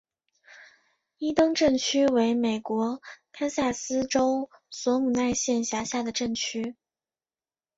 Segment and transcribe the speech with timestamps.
[1.19, 6.75] 伊登镇区为美国堪萨斯州索姆奈县辖下的镇区。